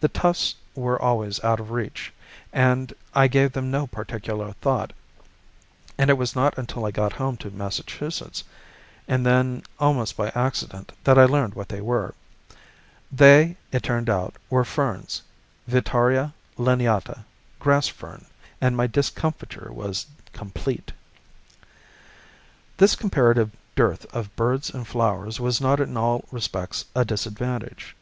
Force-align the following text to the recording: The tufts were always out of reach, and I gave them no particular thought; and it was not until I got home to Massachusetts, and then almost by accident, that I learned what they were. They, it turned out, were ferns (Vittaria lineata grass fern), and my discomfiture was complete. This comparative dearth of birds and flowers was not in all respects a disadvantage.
The 0.00 0.08
tufts 0.08 0.56
were 0.74 1.00
always 1.00 1.42
out 1.42 1.58
of 1.58 1.70
reach, 1.70 2.12
and 2.52 2.92
I 3.14 3.26
gave 3.26 3.52
them 3.52 3.70
no 3.70 3.86
particular 3.86 4.52
thought; 4.60 4.92
and 5.96 6.10
it 6.10 6.18
was 6.18 6.36
not 6.36 6.58
until 6.58 6.84
I 6.84 6.90
got 6.90 7.14
home 7.14 7.38
to 7.38 7.50
Massachusetts, 7.50 8.44
and 9.08 9.24
then 9.24 9.62
almost 9.78 10.14
by 10.14 10.28
accident, 10.34 10.92
that 11.04 11.18
I 11.18 11.24
learned 11.24 11.54
what 11.54 11.70
they 11.70 11.80
were. 11.80 12.14
They, 13.10 13.56
it 13.72 13.82
turned 13.82 14.10
out, 14.10 14.34
were 14.50 14.66
ferns 14.66 15.22
(Vittaria 15.66 16.34
lineata 16.58 17.24
grass 17.58 17.88
fern), 17.88 18.26
and 18.60 18.76
my 18.76 18.86
discomfiture 18.86 19.72
was 19.72 20.04
complete. 20.34 20.92
This 22.76 22.94
comparative 22.94 23.50
dearth 23.74 24.04
of 24.14 24.36
birds 24.36 24.68
and 24.68 24.86
flowers 24.86 25.40
was 25.40 25.62
not 25.62 25.80
in 25.80 25.96
all 25.96 26.26
respects 26.30 26.84
a 26.94 27.06
disadvantage. 27.06 27.96